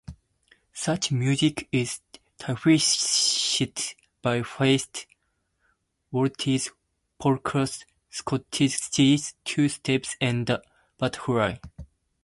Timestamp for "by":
4.23-4.41